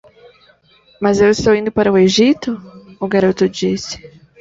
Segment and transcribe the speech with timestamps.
[0.99, 2.59] "Mas eu estou indo para o Egito?"
[2.99, 3.97] o garoto disse.